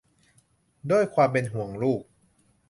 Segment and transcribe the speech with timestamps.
[0.91, 2.03] ด้วยความเป็นห่วงลูก